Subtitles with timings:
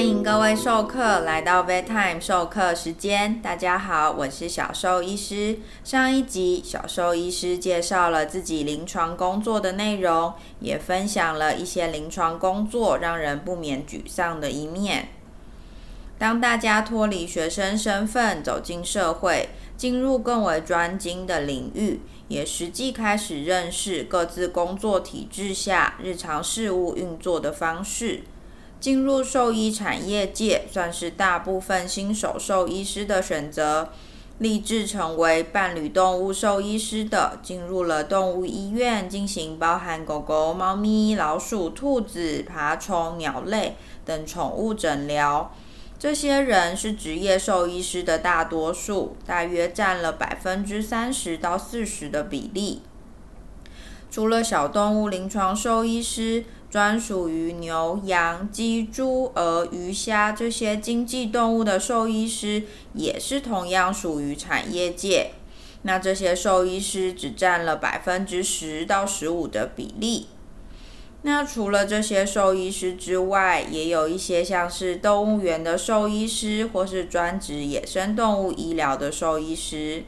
[0.00, 3.42] 欢迎各位授课来到 Vet Time 授课时间。
[3.42, 5.58] 大家好，我是小兽医师。
[5.84, 15.08] 上一集，小兽医师介绍了自己临床工作的内容，也分享了一些临床工作让人不免沮丧的一面。
[16.18, 28.22] 当大家脱离学生身份，走进社会，进入更为专精的领域，也实际开始认识各自工作体制下日常事务运作的方式。
[28.80, 33.90] 进入兽医产业界，算是大部分新手兽医师的选择。
[34.38, 45.54] 立志成为伴侣动物兽医师的，进入了动物医院，进行包含狗狗、猫咪、老鼠、兔子、爬虫、鸟类等宠物诊疗。
[45.98, 52.80] 这些人是职业兽医师的大多数，大约占了百分之三十到四十的比例。
[54.10, 56.46] 除了小动物临床兽医师。
[56.70, 62.62] 专属于牛、羊、鸡、猪、鹅、鱼、虾这些经济动物的兽医师，
[62.94, 65.32] 也是同样属于产业界。
[65.82, 70.28] 那这些兽医师只占了百分之十到十五的比例。
[71.22, 80.04] 那除了这些兽医师之外，也有一些像是动物园的兽医师，或是专职野生动物医疗的兽医师。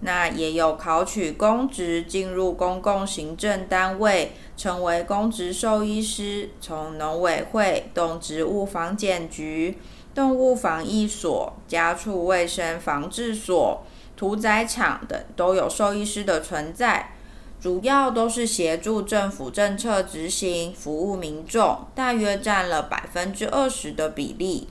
[0.00, 9.78] 那也有考取公职，进入公共行政单位，成为公职兽医师，从农委会、动植物防检局、
[10.14, 13.82] 动物防疫所、家畜卫生防治所、
[14.16, 17.12] 屠宰场等，都有兽医师的存在。
[17.58, 24.68] 主要都是协助政府政策执行，服务民众，大约占了百分之二十的比例。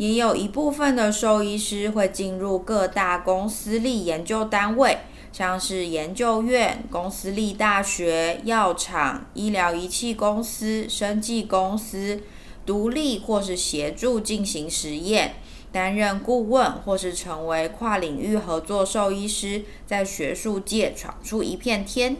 [0.00, 4.96] 也有一部分的兽医师会进入各大公司立研究单位，
[5.30, 12.22] 像是研究院、公司立大学、药厂、医疗仪器公司、生技公司，
[12.64, 15.34] 独立或是协助进行实验，
[15.70, 22.16] 担任顾问或是成为跨领域合作兽医师，在学术界闯出一片天。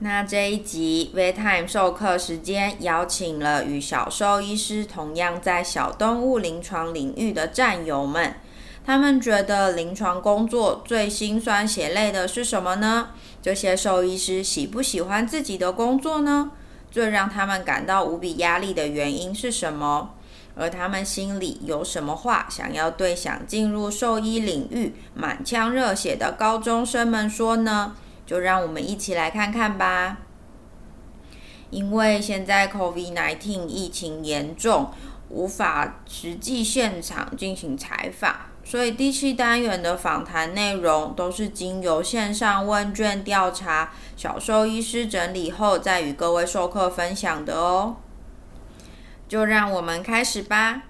[0.00, 8.34] 那这一集 v Time 授课时间，邀请了与小兽医师同样在小动物临床领域的战友们。
[8.84, 13.08] 他们觉得临床工作最心酸血泪的是什么呢？
[13.40, 16.50] 这些兽医师喜不喜欢自己的工作呢？
[16.90, 20.10] 最让他们感到无比压力的原因是什么？
[20.54, 27.96] 而他们心里有什么话想要对想进入兽医领域满腔热血的高中生们说呢？
[28.26, 30.18] 就让我们一起来看看吧。
[31.70, 34.90] 因为现在 COVID-19 疫情严重，
[35.28, 47.96] 无法实际现场进行采访，所以第七单元的访谈内容都是经由线上问卷调查，小兽医师整理后再与各位授课分享的哦。
[49.28, 50.84] 就让我们开始吧。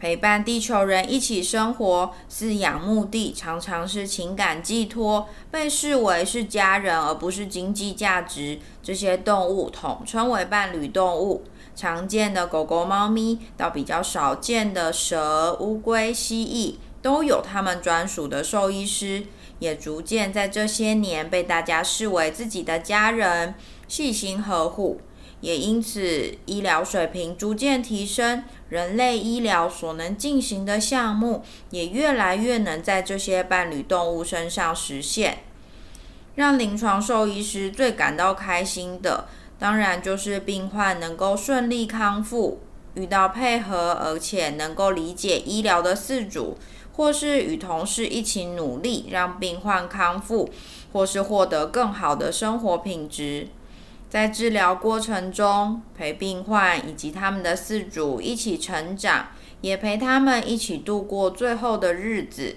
[0.00, 8.58] 陪伴地球人一起生活，饲养目的常常是情感寄托，被视为是家人而不是经济价值。
[8.82, 11.44] 这些动物统称为伴侣动物。
[11.76, 19.24] 常见的狗狗、猫咪，到比较少见的蛇、乌龟、蜥蜴，都有他们专属的兽医师，
[19.58, 23.54] 也逐渐在这些年被大家视为自己的家人，
[23.86, 25.02] 细心呵护。
[25.42, 35.40] 也因此，医疗水平逐渐提升，人类医疗所能进行的项目也越来越能在这些伴侣动物身上实现。
[36.36, 39.26] 让临床兽医师最感到开心的，
[39.58, 42.60] 当然就是病患能够顺利康复，
[42.94, 46.56] 遇到配合而且能够理解医疗的饲主，
[46.92, 50.48] 或是与同事一起努力让病患康复，
[50.92, 53.48] 或是获得更好的生活品质。
[54.10, 59.28] 在治疗过程中，陪病患以及他们的饲主一起成长，
[59.60, 62.56] 也陪他们一起度过最后的日子。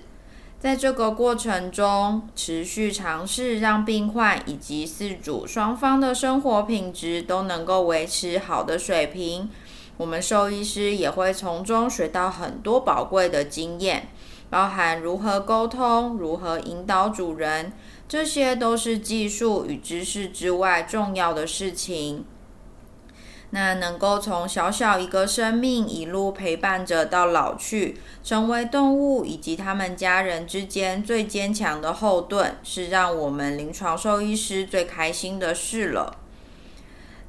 [0.60, 9.48] 在这个过程中，持续尝试让病患以及四主双方的生活品质都能够维持好的水平。
[9.98, 14.08] 我们兽医师也会从中学到很多宝贵的经验，
[14.50, 17.74] 包含如何沟通、如何引导主人。
[18.08, 22.26] 这些都是技术与知识之外重要的事情。
[23.50, 36.18] 那能够从小小一个生命一路陪伴着到老去，成为动物以及他们家人之间最坚强的后盾，是让我们临床兽医师最开心的事了。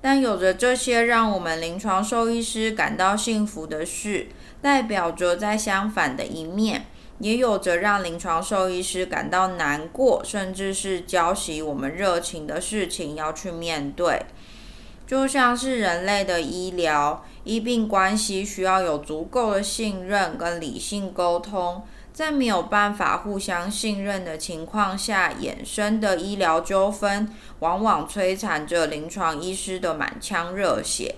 [0.00, 4.28] 但有着这些让我们临床兽医师感到幸福的事，
[4.60, 6.86] 代表着在相反的一面。
[7.18, 14.26] 也有着让临床兽医师感到难过，甚至是浇熄我们热情的事情要去面对。
[15.06, 21.82] 就像是人类的医疗，医病关系需要有足够的信任跟理性沟通，
[22.12, 27.28] 在没有办法互相信任的情况下衍生的医疗纠纷，
[27.58, 31.16] 往往摧残着临床医师的满腔热血。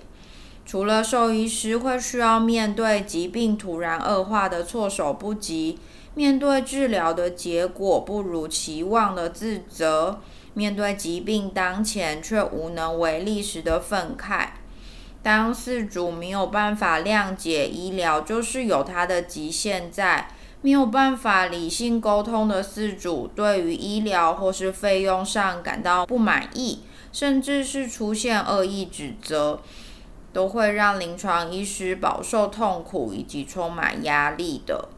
[0.66, 5.78] 除了兽医师会需要面对疾病突然恶化的措手不及，
[6.14, 10.20] 面对治疗的结果不如期望的自责，
[10.54, 14.48] 面对疾病当前却无能为力时的愤慨，
[15.22, 20.30] 当饲主没有办法谅解医疗就是有它的极限在，
[20.62, 26.80] 没有办法理性沟通的饲主对于医疗或是费用上感到不满意，
[27.12, 29.60] 甚至是出现恶意指责。
[30.36, 34.90] 都会让临床医师饱受痛苦以及充满压力的，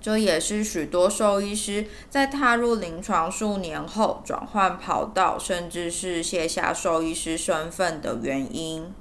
[0.00, 8.94] 这也是许多兽医师在踏入临床数年后转换跑道，甚至是卸下兽医师身份的原因。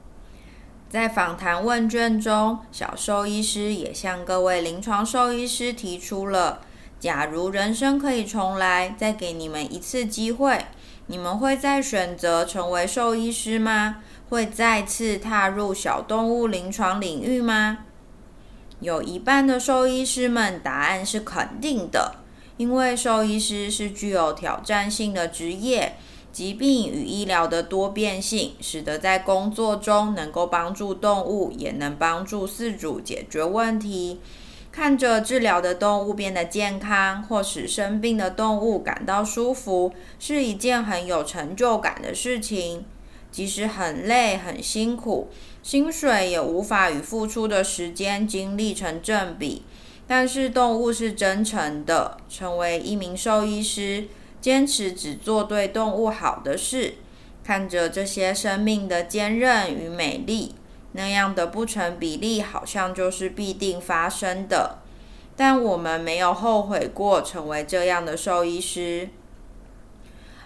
[0.89, 6.61] 在访谈问卷中，小兽医师也向各位临床兽医师提出了：
[6.99, 10.65] 假如人生可以重来，再给你们一次机会，
[11.05, 13.97] 你们会再选择成为兽医师吗？
[14.31, 17.79] 会再次踏入小动物临床领域吗？
[18.79, 22.15] 有一半的兽医师们答案是肯定的，
[22.55, 25.97] 因为兽医师是具有挑战性的职业，
[26.31, 34.21] 疾病与医疗的多变性，使得在工作中能够帮助动物，也能帮助饲主解决问题。
[34.71, 42.85] 看着治疗的动物变得健康，或使生病的动物感到舒服，是一件很有成就感的事情。
[43.31, 45.29] 即使很累很辛苦，
[45.63, 49.63] 薪水也无法与付出的时间精力成正比。
[50.07, 54.07] 但是动物是真诚的，成为一名兽医师，
[54.41, 56.95] 坚持只做对动物好的事，
[57.43, 60.53] 看着这些生命的坚韧与美丽，
[60.91, 64.79] 那样的不成比例好像就是必定发生的。
[65.37, 69.07] 但我们没有后悔过成为这样的兽医师。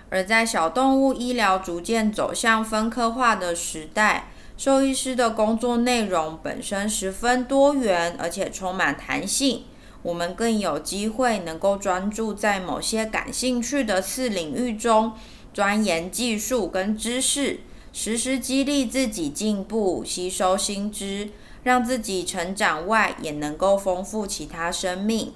[0.09, 9.63] 而在小动物医疗逐渐走向分科化的时代，兽医师的工作内容本身十分多元，而且充满弹性。
[10.03, 15.13] 我们更有机会能够专注在某些感兴趣的次领域中，
[15.51, 17.61] 钻研技术跟知识，
[17.91, 21.31] 时时激励自己进步、吸收新知，
[21.63, 25.33] 让自己成长外，也能够丰富其他生命。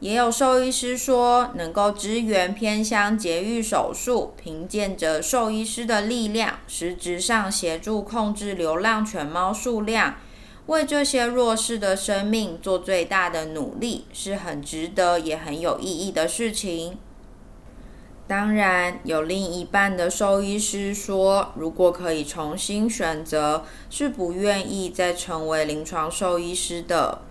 [0.00, 10.16] 也有兽医师说，能够支援偏乡节育手术，凭借着兽医师的力量，实质上协助控制流浪犬猫数量，
[10.66, 16.98] 为这些弱势的生命做最大的努力，是很值得也很有意义的事情。
[18.26, 27.22] 当然，有另一半的兽医师说，如果可以重新选择，是不愿意再成为临床兽医师的。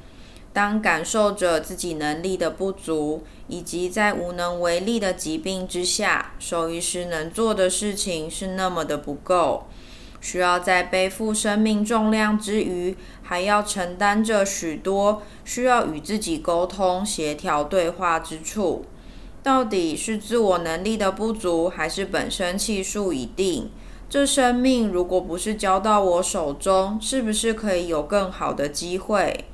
[0.53, 9.65] 当感受着自己能力的不足，以及在无能为力的疾病之下，兽医师能做的事情是那么的不够，
[10.21, 18.85] 需要在背负生命重量之余，还要承担着许多需要与自己沟通、协调、对话之处。
[19.41, 23.71] 到底是自我能力的不足，还是本身气数已定？
[24.07, 29.45] 这生命如果不是交到我手中，是不是可以有更好的机会？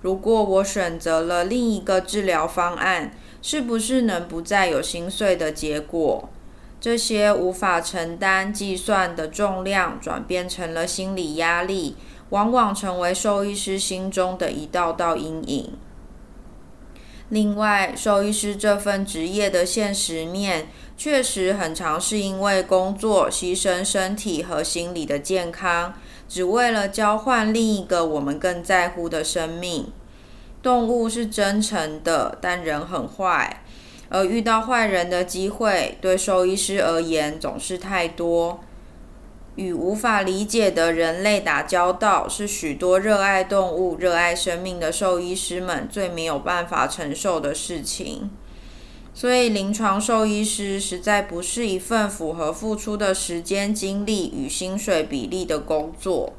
[0.00, 3.12] 如果我选择了另一个治疗方案，
[3.42, 6.28] 是不是能不再有心碎的结果？
[6.80, 11.96] 这些无法承担计算的重量，转变成了心理压力，
[12.30, 15.72] 往往成为兽医师心中的一道道阴影。
[17.30, 25.94] 另外，兽医师这份职业的现实面，确实很常是因为工作牺牲身体和心理的健康。
[26.28, 29.92] 只为了交换另一个我们更在乎的生命。
[30.62, 33.62] 动物是真诚的，但人很坏，
[34.08, 38.60] 而遇到坏人的机会，对兽医师而言总是太多。
[39.58, 48.30] 与无法理解的人类打交道，是许多热爱动物、热爱生命的兽医师们最没有办法承受的事情。
[49.12, 56.34] 所以，临床兽医师实在不是一份符合付出的时间、精力与薪水比例的工作。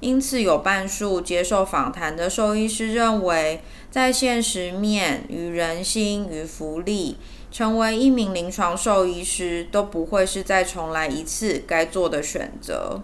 [0.00, 7.16] 因此，有半数接受访谈的兽医师认为，在现实面、与人心、与福利，
[7.50, 13.00] 成为一名临床兽医师都不会是再重来一次该做的选择。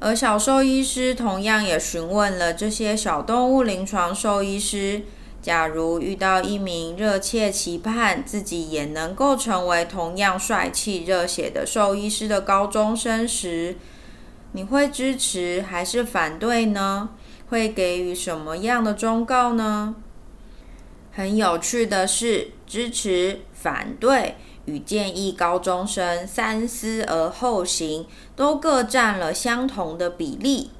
[0.00, 5.02] 而小兽医师同样也询问了这些小动物临床兽医师。
[5.40, 13.76] 假如遇到一名热切期盼自己也能够成为同样帅气热血的兽医师的高中生时，
[14.52, 17.10] 你会支持还是反对呢？
[17.50, 19.94] 会给予什么样的忠告呢？
[21.16, 28.04] 很有趣的是，支持、反对与建议高中生三思而后行，
[28.34, 30.72] 都各占了相同的比例。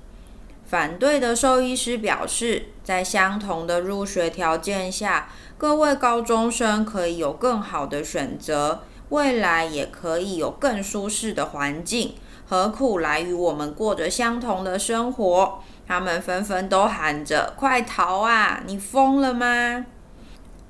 [0.66, 12.14] 反对的兽医师表示，在相同的入学条件下，各位高中生可以有更好的选择，未来也可以有更舒适的环境，
[12.48, 15.62] 何苦来与我们过着相同的生活？
[15.86, 18.64] 他们纷纷都喊着：“快逃啊！
[18.66, 19.86] 你疯了吗？”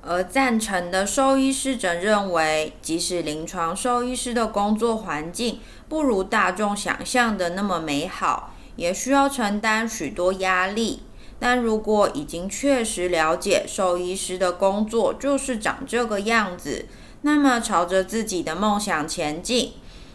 [0.05, 5.59] 而赞成的兽医师则认为，即使临床兽医师的工作环境
[5.89, 8.51] 不如大众想象的那么美好。
[8.77, 11.03] 也需要承担许多压力，
[11.39, 16.85] 但如果已经确实了解兽医师的工作就是长这个样子，
[17.21, 19.71] 那么朝着自己的梦想前进，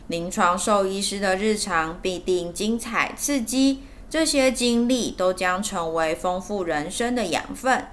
[0.08, 3.80] 临床兽医师的日常必定精彩刺激。
[4.10, 7.86] 这些经历都将成为丰富人生的养分。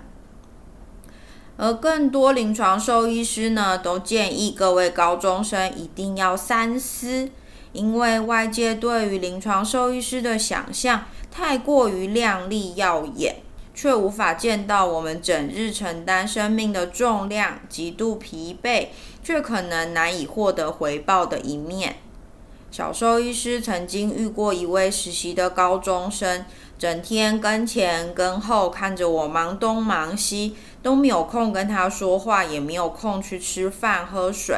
[1.57, 7.29] 而更多临床兽医师呢，都建议各位高中生一定要三思。
[7.73, 13.35] 因为外界对于临床兽医师的想象太过于亮丽耀眼，
[13.75, 18.87] 却无法见到我们整日承担生命的重量、极度疲惫，
[19.23, 21.97] 却可能难以获得回报的一面。
[22.69, 26.45] 小兽医师曾经遇过一位实习的高中生，
[26.77, 34.57] 整天跟前跟后，看着我忙东忙西，都没有空跟他说话，也没有空去吃饭喝水。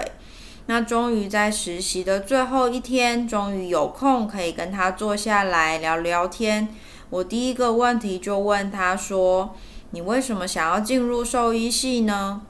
[0.65, 6.67] 那终于在实习的最后一天，终于有空可以跟他坐下来聊聊天。
[7.09, 9.55] 我第一个问题就问他说
[9.91, 12.41] ：“你为什么想要进入兽医系呢？”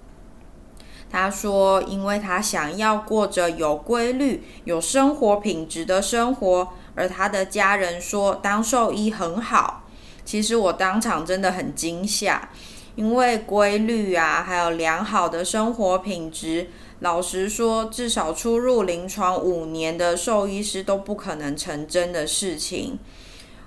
[1.11, 9.83] 他说：“因为他想要过着有规律、有生活品质的生活。”而他的家人说：“当兽医很好。”
[10.23, 12.49] 其实我当场真的很惊吓，
[12.95, 16.69] 因为规律啊，还有良好的生活品质。
[16.99, 22.99] 老实说，至少出入临床五年的兽医师都不可能成真的事情。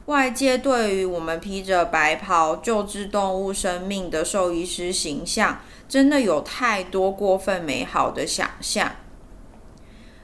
[0.07, 8.97] 外界对于我们披着白袍救治动物生命的兽医师形象，真的有太多过分美好的想象。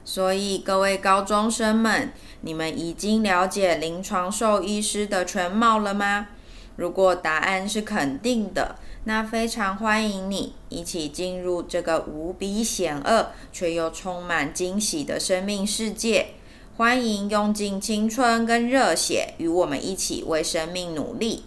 [0.05, 6.29] 所以，各位高中生们，你们已经了解临床兽医师的全貌了吗？
[6.77, 8.77] 如果答案是肯定的。
[9.05, 16.35] 那非常欢迎你一起进入这个无比险恶却又充满惊喜的生命世界。
[16.79, 21.43] 欢迎用尽青春跟热血，与我们一起为生命努力。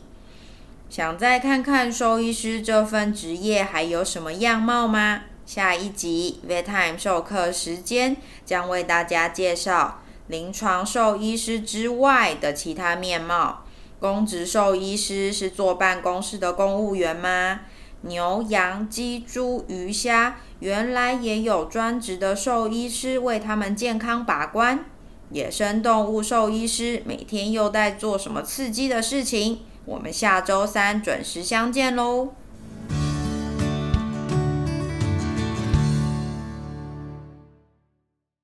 [0.89, 5.21] 想再看看兽医师这份职业还有什么样貌吗？
[5.45, 13.63] 下一集 Vet Time 授课时间将为大家介绍临床兽医师之外的其他面貌。
[14.01, 17.61] 公职兽医师是坐办公室的公务员吗？
[18.01, 24.83] 牛、羊、鸡、猪、鱼、虾，原来也有专职的兽医师为他们健康把关。
[25.31, 29.59] 野生动物兽医师每天又在做什么刺激的事情？
[29.85, 32.33] 我们下周三准时相见喽！